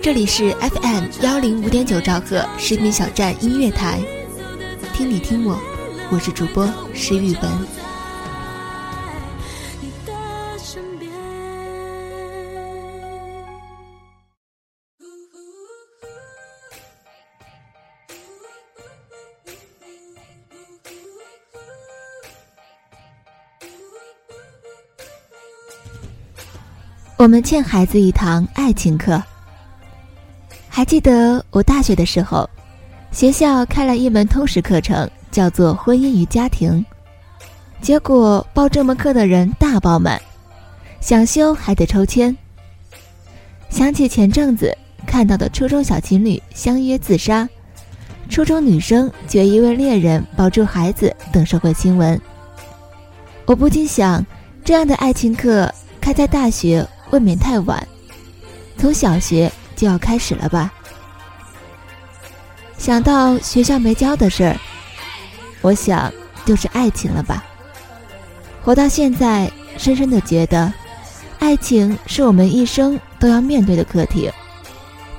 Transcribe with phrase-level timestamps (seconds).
[0.00, 4.00] 这里是 FM 幺零五点九兆赫视频小站音乐台，
[4.94, 5.58] 听你听我，
[6.10, 7.52] 我是主播石宇文。
[27.16, 29.20] 我们欠孩子一堂爱情课。
[30.78, 32.48] 还记得我大学的时候，
[33.10, 36.86] 学校开了一门通识课程，叫做《婚姻与家庭》。
[37.82, 40.22] 结果报这门课的人大爆满，
[41.00, 42.36] 想修还得抽签。
[43.68, 44.72] 想起前阵子
[45.04, 47.48] 看到的初中小情侣相约自杀，
[48.28, 52.20] 初中女生决一位恋人保住孩子等社会新闻，
[53.46, 54.24] 我不禁想，
[54.64, 56.86] 这样的爱情课开在大学。
[57.10, 57.84] 未免太晚，
[58.76, 60.72] 从小学就要开始了吧？
[62.76, 64.56] 想到学校没教的事儿，
[65.60, 66.12] 我想
[66.44, 67.44] 就是爱情了吧。
[68.60, 70.72] 活到现在，深深的觉得，
[71.38, 74.28] 爱情是我们一生都要面对的课题。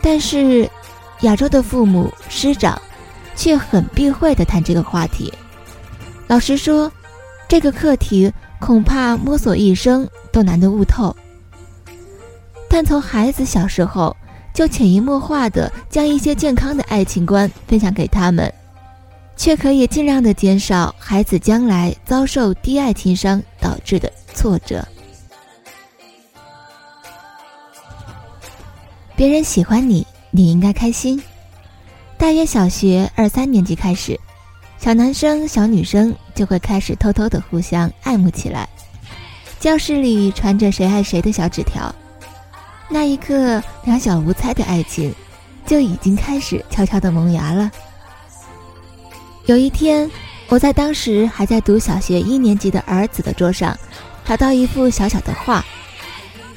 [0.01, 0.69] 但是，
[1.21, 2.79] 亚洲的父母师长，
[3.35, 5.33] 却很避讳的谈这个话题。
[6.27, 6.91] 老实说，
[7.47, 11.15] 这个课题恐怕摸索一生都难得悟透。
[12.69, 14.15] 但从孩子小时候
[14.59, 18.53] 就潜移默化的将一些健康的爱情观分享给他们，
[19.37, 24.85] 却可以尽量的减少孩子将来遭受低爱情伤导致的挫折。
[29.15, 31.23] 别人喜欢你，你应该开心。
[32.17, 34.19] 大约小学二三年级开始，
[34.77, 38.67] 小男生小女生就会开始偷偷的互相爱慕起来，
[39.57, 41.95] 教室里传着谁爱谁的小纸条。
[42.89, 45.13] 那一刻，两小无猜的爱情
[45.65, 47.69] 就已经开始悄悄的萌芽了。
[49.45, 50.09] 有一天，
[50.47, 53.77] 我在当时还在读小学一年级的儿子的桌上，
[54.25, 55.63] 找到一幅小小的画，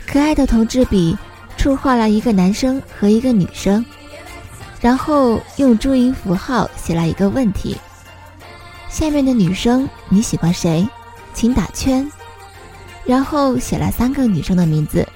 [0.07, 1.17] 可爱的铜制笔
[1.59, 3.85] 触画了一个男生和一个女生，
[4.81, 7.77] 然后用注音符号写了一个问题：
[8.89, 10.89] 下面的女生你喜欢谁？
[11.35, 12.11] 请打圈。
[13.05, 15.07] 然后写了三个女生的名字。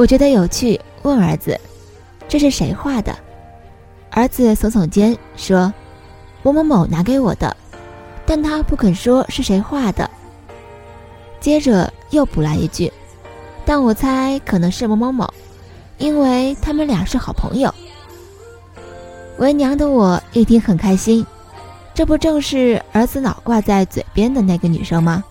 [0.00, 1.60] 我觉得有趣，问儿子
[2.26, 3.14] ：“这是谁画的？”
[4.10, 5.70] 儿子耸耸肩说
[6.42, 7.54] ：“某某某拿给我的。”
[8.24, 10.10] 但他不肯说是谁画的。
[11.38, 12.90] 接着又补来一句
[13.66, 15.30] ：“但我猜可能是某某某，
[15.98, 17.70] 因为他们俩是好朋友。”
[19.36, 21.26] 为娘的我一听很开心，
[21.92, 25.22] 这不正是儿子老挂在嘴边的那个女生吗？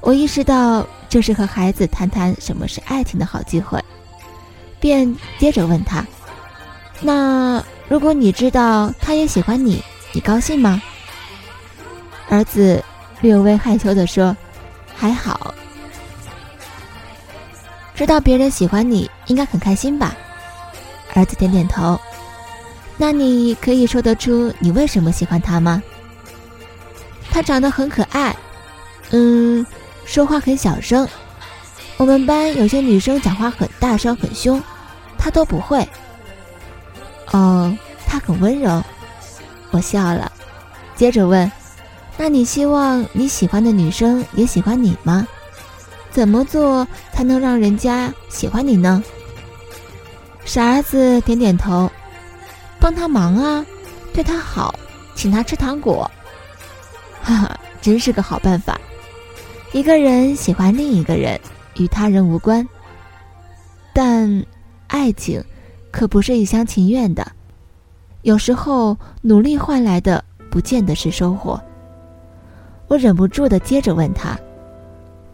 [0.00, 0.84] 我意识到。
[1.10, 3.84] 这是和孩子谈谈什么是爱情的好机会，
[4.78, 6.06] 便接着问他
[7.02, 9.82] ：“那如果你知道他也喜欢你，
[10.12, 10.80] 你高兴吗？”
[12.30, 12.82] 儿子
[13.20, 14.36] 略微害羞地说
[14.94, 15.52] ：“还好。”
[17.96, 20.16] 知道别人喜欢你，应该很开心吧？
[21.14, 22.00] 儿子点点头。
[22.96, 25.82] 那你可以说得出你为什么喜欢他吗？
[27.32, 28.34] 他长得很可爱，
[29.10, 29.39] 嗯。
[30.04, 31.06] 说话很小声，
[31.96, 34.60] 我们班有些女生讲话很大声很凶，
[35.16, 35.88] 她都不会。
[37.32, 37.72] 哦，
[38.06, 38.82] 她很温柔。
[39.70, 40.30] 我笑了，
[40.96, 41.50] 接着问
[42.18, 45.26] ：“那你希望你喜欢的女生也喜欢你吗？
[46.10, 49.02] 怎么做才能让人家喜欢你呢？”
[50.44, 51.88] 傻儿子点点头，
[52.80, 53.64] 帮他忙啊，
[54.12, 54.74] 对他好，
[55.14, 56.10] 请他吃糖果。
[57.22, 58.80] 哈哈，真是个好办法。
[59.72, 61.38] 一个人喜欢另一个人，
[61.76, 62.66] 与他人无关。
[63.92, 64.44] 但
[64.88, 65.42] 爱情
[65.92, 67.24] 可不是一厢情愿的。
[68.22, 71.60] 有时候努力换来的不见得是收获。
[72.88, 74.36] 我忍不住的接着问他：“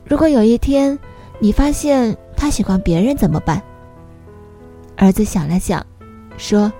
[0.05, 0.99] 如果有一天
[1.39, 3.61] 你发现他喜欢别人怎么办？”
[4.99, 5.85] 儿子想了想，
[6.37, 6.71] 说：“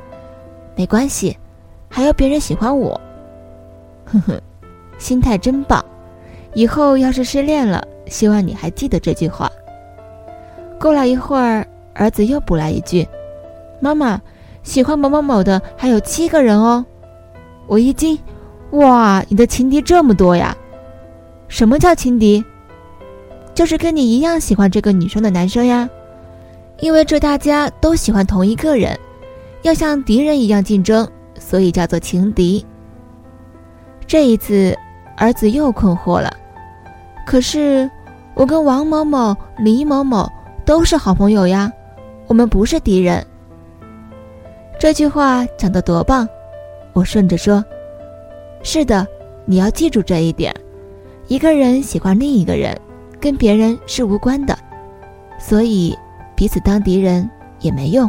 [0.77, 1.37] 没关系，
[1.89, 3.01] 还要别人喜欢我。”
[4.05, 4.41] 呵呵，
[4.99, 5.83] 心态真棒。
[6.57, 9.53] 以后要是失恋了，希望你还记得这句话。
[10.81, 13.07] 过了一会儿，儿子又补来一句
[13.79, 14.19] ：“妈妈。”
[14.65, 16.85] 喜欢某某某的还有七个人哦，
[17.69, 18.19] 我一惊，
[18.71, 20.57] 哇，你的情敌这么多呀？
[21.47, 22.43] 什么叫情敌？
[23.55, 25.89] 就是跟你一样喜欢这个女生的男生呀。
[26.81, 28.99] 因为这大家都喜欢同一个人，
[29.63, 31.07] 要像敌人一样竞争，
[31.39, 32.67] 所以叫做情敌。
[34.07, 34.77] 这一次，
[35.17, 36.37] 儿子又困惑了。
[37.27, 37.91] 可是，
[38.35, 40.31] 我跟王某某、李某某
[40.65, 41.71] 都是好朋友呀，
[42.29, 43.27] 我们不是敌人。
[44.79, 46.29] 这句话讲得多棒！
[46.93, 47.63] 我顺着说
[48.63, 49.05] ：“是的，
[49.45, 50.55] 你要记住这一点。
[51.27, 52.79] 一个人喜欢另一个人，
[53.21, 54.57] 跟别人是无关的，
[55.37, 55.99] 所以
[56.37, 57.29] 彼此当敌人
[57.59, 58.09] 也没用。”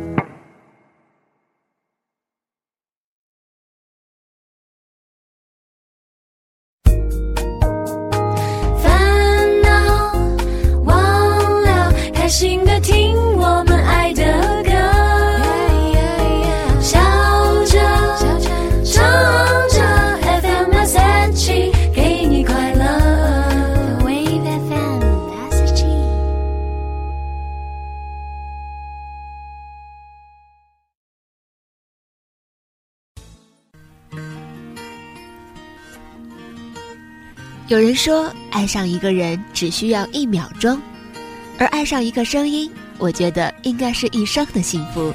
[37.71, 40.77] 有人说，爱上一个人只需要一秒钟，
[41.57, 45.13] 而爱上一个声音，我觉得应该是一生的幸福。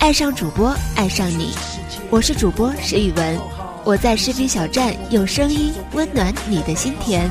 [0.00, 1.50] 爱上主播，爱上你，
[2.08, 3.38] 我是主播石宇文，
[3.84, 7.30] 我在士兵小站用声音温暖你的心田。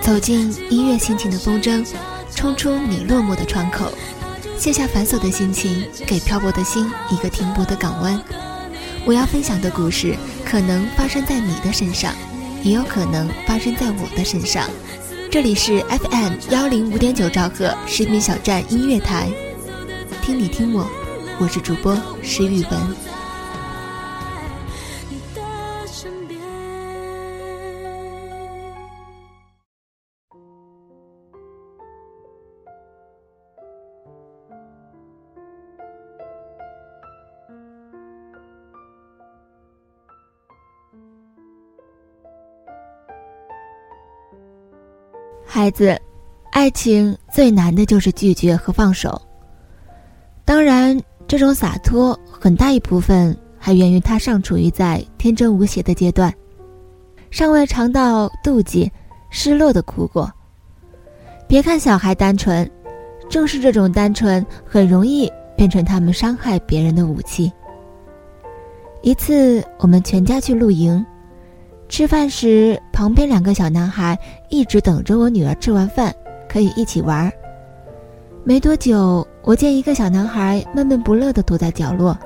[0.00, 1.86] 走进音乐心情的风筝，
[2.34, 3.92] 冲出你落寞的窗口。
[4.64, 8.18] 卸下繁琐的心情，给漂泊的心一个停泊的港湾。
[9.04, 12.14] 我要分享的故事，可能发生在你的身上，
[12.62, 14.66] 也有可能发生在我的身上。
[15.30, 19.28] 这里是 FM 幺零五点九兆赫士兵小站音乐台，
[20.22, 20.88] 听你听我，
[21.38, 23.13] 我是主播石宇文。
[45.64, 45.98] 孩子，
[46.50, 49.18] 爱情最难的就是拒绝和放手。
[50.44, 56.30] 当然，这种洒脱很大一部分还源于他尚处于在天真无邪的阶段，
[57.30, 58.92] 尚未尝到妒忌、
[59.30, 60.30] 失落的苦果。
[61.48, 62.70] 别看小孩单纯，
[63.30, 67.50] 正是这种单纯很容易变成他们伤害别人的武器。
[69.00, 71.02] 一次，我们全家去露营。
[71.94, 76.12] 吃饭时，旁边两个小男孩一直等着我女儿吃完饭，
[76.48, 77.32] 可以一起玩。
[78.42, 82.18] 没多久，我见一个小男孩闷闷不乐地躲在角落，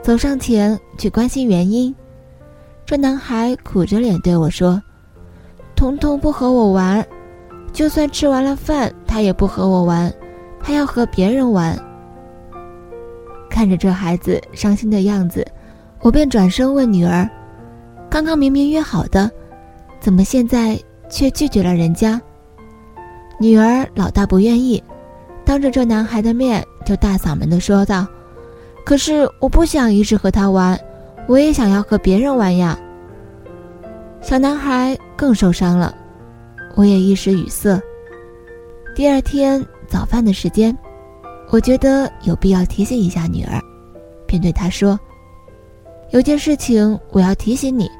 [0.00, 1.94] 走上前去关心原因。
[2.86, 4.82] 这男孩苦着脸对我说
[5.76, 7.06] ：“彤彤不和我玩，
[7.74, 10.10] 就算吃完了饭，他也不和我玩，
[10.62, 11.78] 他要和别人玩。”
[13.50, 15.46] 看着这孩子伤心的样子，
[16.00, 17.28] 我便转身问女儿。
[18.10, 19.30] 刚刚明明约好的，
[20.00, 20.78] 怎么现在
[21.10, 22.20] 却拒绝了人家？
[23.38, 24.82] 女儿老大不愿意，
[25.44, 28.06] 当着这男孩的面就大嗓门的说道
[28.84, 30.78] ：“可是我不想一直和他玩，
[31.28, 32.78] 我也想要和别人玩呀。”
[34.20, 35.94] 小男孩更受伤了，
[36.74, 37.80] 我也一时语塞。
[38.96, 40.76] 第二天早饭的时间，
[41.50, 43.62] 我觉得有必要提醒一下女儿，
[44.26, 44.98] 便对她说
[46.10, 47.90] ：“有件事情我要提醒你。”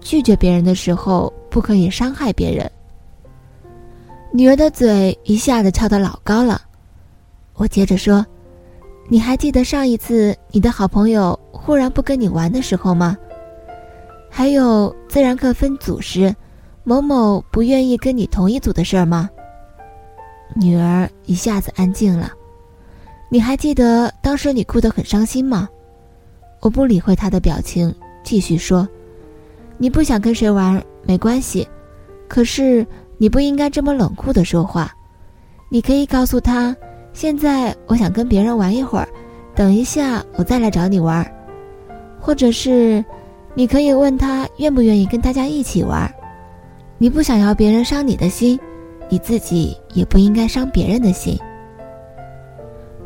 [0.00, 2.70] 拒绝别人的时候，不可以伤害别人。
[4.32, 6.62] 女儿的嘴一下子翘得老高了。
[7.54, 8.24] 我接着说
[9.10, 13.14] ：“你还记得上一次你的好朋友忽然不跟你玩的时候吗？
[14.30, 16.34] 还有自然课分组时，
[16.82, 19.28] 某某不愿意跟你同一组的事儿吗？”
[20.56, 22.32] 女儿一下子安静了。
[23.28, 25.68] 你还记得当时你哭得很伤心吗？
[26.60, 28.86] 我不理会他的表情，继续说。
[29.78, 31.66] 你不想跟谁玩没关系，
[32.28, 32.86] 可是
[33.16, 34.92] 你不应该这么冷酷的说话。
[35.70, 36.76] 你可以告诉他，
[37.12, 39.08] 现在我想跟别人玩一会儿，
[39.54, 41.26] 等一下我再来找你玩。
[42.20, 43.02] 或者是，
[43.54, 46.12] 你可以问他愿不愿意跟大家一起玩。
[46.98, 48.60] 你不想要别人伤你的心，
[49.08, 51.38] 你自己也不应该伤别人的心。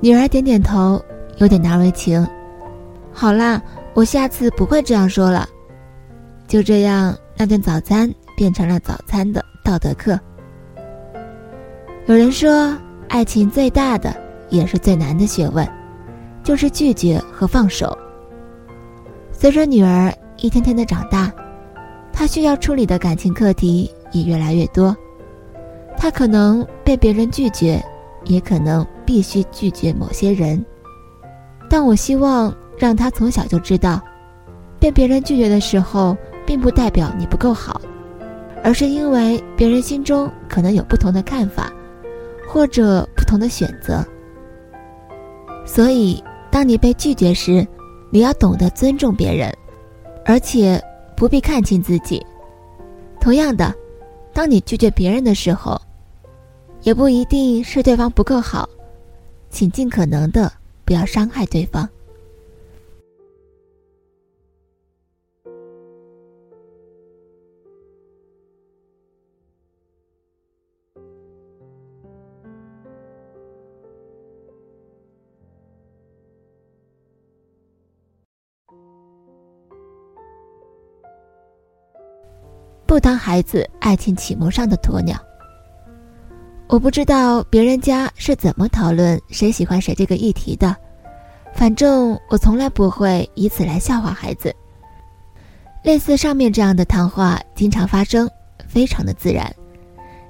[0.01, 1.01] 女儿点点头，
[1.39, 2.27] 有点难为情。
[3.15, 3.63] 好啦，
[3.95, 5.49] 我下次不会这样说了。
[6.49, 10.19] 就这样，那顿早餐变成了早餐的道德课。
[12.07, 12.77] 有人说，
[13.09, 14.15] 爱情最大的
[14.51, 15.67] 也是最难的学问，
[16.43, 17.97] 就是拒绝和放手。
[19.33, 21.33] 随着女儿一天天的长大，
[22.13, 24.95] 她需要处理的感情课题也越来越多。
[25.97, 27.83] 她可能被别人拒绝，
[28.25, 30.63] 也可能必须拒绝某些人。
[31.71, 33.99] 但我希望让他从小就知道，
[34.79, 36.15] 被别人拒绝的时候，
[36.45, 37.81] 并不代表你不够好，
[38.63, 41.73] 而是因为别人心中可能有不同的看法，
[42.47, 44.05] 或者不同的选择。
[45.65, 47.67] 所以，当你被拒绝时，
[48.11, 49.51] 你要懂得尊重别人，
[50.27, 50.79] 而且
[51.17, 52.23] 不必看清自己。
[53.19, 53.75] 同样的，
[54.35, 55.81] 当你拒绝别人的时候，
[56.83, 58.69] 也不一定是对方不够好，
[59.49, 60.53] 请尽可能的
[60.85, 61.89] 不要伤害对方。
[82.95, 85.21] 不当孩子爱情启蒙上的鸵鸟。
[86.69, 90.77] 我不知道别人家是怎么讨论谁喜欢谁这个议题的，
[91.53, 94.55] 反正我从来不会以此来笑话孩子。
[95.83, 98.31] 类似上面这样的谈话经常发生，
[98.69, 99.53] 非常的自然，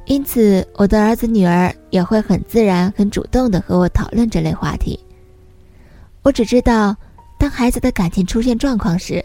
[0.06, 4.98] 因此我的儿子女儿也会很自然、很主动的和我讨论这类话题。
[6.22, 6.96] 我只知道，
[7.38, 9.22] 当孩子的感情出现状况时，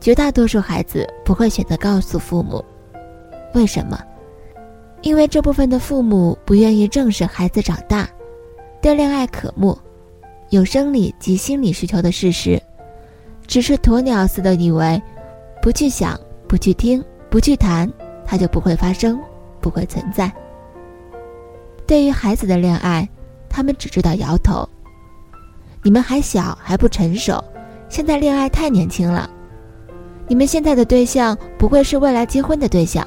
[0.00, 2.64] 绝大多数孩子不会选择告诉父母，
[3.54, 4.00] 为什么？
[5.02, 8.08] 因为这部分的父母不愿意正视孩子长大，
[8.80, 9.78] 对恋爱渴慕，
[10.48, 12.60] 有生理及心理需求的事实，
[13.46, 15.00] 只是鸵鸟似的以为，
[15.60, 17.90] 不去想、不去听、不去谈，
[18.24, 19.20] 它就不会发生，
[19.60, 20.32] 不会存在。
[21.86, 23.06] 对于孩子的恋爱，
[23.48, 24.66] 他们只知道摇头。
[25.82, 27.42] 你们还小，还不成熟，
[27.88, 29.28] 现在恋爱太年轻了。
[30.30, 33.04] 你们现在的对象不会是未来结婚的对象，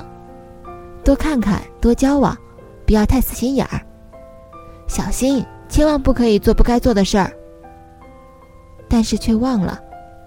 [1.05, 2.37] 多看看，多交往，
[2.85, 3.79] 不要太死心眼儿，
[4.89, 7.31] 小心，千万不可以做不该做的事儿。
[8.89, 9.79] 但是却忘了，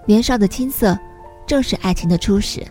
[0.07, 0.99] 年少的青涩，
[1.47, 2.67] 正是爱情的初始，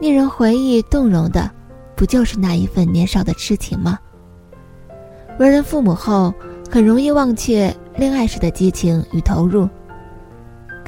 [0.00, 1.48] 令人回忆动容的，
[1.94, 3.96] 不就是那一份年少的痴情吗？
[5.38, 6.34] 为人父母后，
[6.68, 9.68] 很容易忘却恋爱时的激情与投入。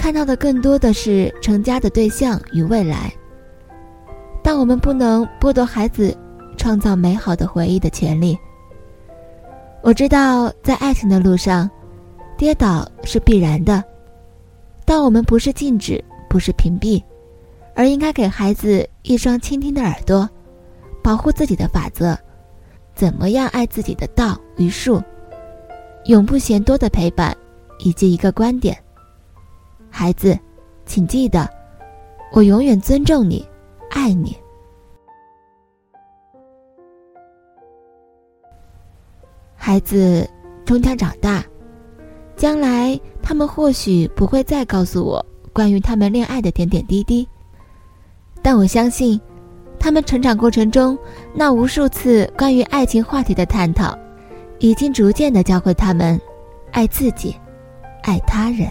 [0.05, 3.11] 看到的更多的是成家的对象与未来，
[4.43, 6.15] 但我们不能剥夺孩子
[6.59, 8.39] 创造美好的回忆的权利。
[9.81, 11.71] 我知道，在爱情的路上，
[12.37, 13.83] 跌倒是必然的，
[14.85, 17.03] 但我们不是禁止，不是屏蔽，
[17.75, 20.29] 而应该给孩子一双倾听的耳朵，
[21.03, 22.15] 保护自己的法则，
[22.95, 25.03] 怎么样爱自己的道与术，
[26.05, 27.35] 永不嫌多的陪伴，
[27.79, 28.77] 以及一个观点。
[29.97, 30.37] 孩子，
[30.85, 31.49] 请记得，
[32.33, 33.47] 我永远尊重你，
[33.91, 34.37] 爱你。
[39.55, 40.29] 孩子
[40.65, 41.45] 终将长大，
[42.35, 47.27] 将来他们或许不会再告诉我关于他们恋爱的点点滴滴，
[48.43, 49.19] 但我相信，
[49.79, 50.99] 他们成长过程中
[51.33, 53.97] 那无数次关于爱情话题的探讨，
[54.59, 56.21] 已经逐渐的教会他们
[56.73, 57.37] 爱自己，
[58.03, 58.69] 爱他人。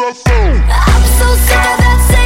[0.00, 0.56] the phone.
[0.70, 2.19] I'm so sick of that's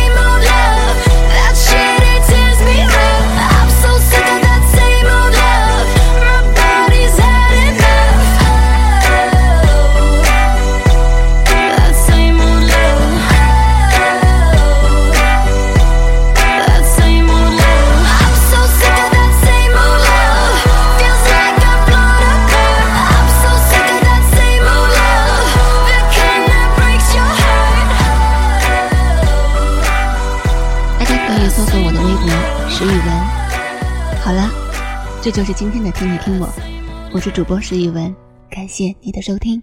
[35.24, 36.46] 这就是今天的听你听我，
[37.14, 38.14] 我是主播石宇文，
[38.50, 39.62] 感谢你的收听。